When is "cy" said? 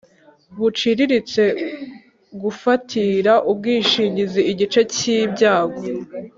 4.93-5.01